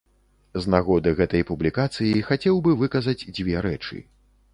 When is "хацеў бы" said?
2.31-2.73